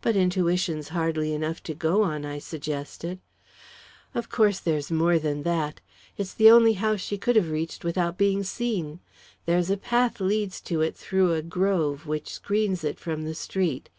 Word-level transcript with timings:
"But 0.00 0.16
intuition's 0.16 0.88
hardly 0.96 1.34
enough 1.34 1.62
to 1.64 1.74
go 1.74 2.02
on," 2.02 2.24
I 2.24 2.38
suggested. 2.38 3.18
"Of 4.14 4.30
course 4.30 4.60
there's 4.60 4.90
more 4.90 5.18
than 5.18 5.42
that. 5.42 5.82
It's 6.16 6.32
the 6.32 6.50
only 6.50 6.72
house 6.80 7.00
she 7.02 7.18
could 7.18 7.36
have 7.36 7.50
reached 7.50 7.84
without 7.84 8.16
being 8.16 8.42
seen. 8.44 9.00
There's 9.44 9.68
a 9.68 9.76
path 9.76 10.20
leads 10.22 10.62
to 10.62 10.80
it 10.80 10.96
through 10.96 11.34
a 11.34 11.42
grove 11.42 12.06
which 12.06 12.32
screens 12.32 12.82
it 12.82 12.98
from 12.98 13.24
the 13.24 13.34
street. 13.34 13.90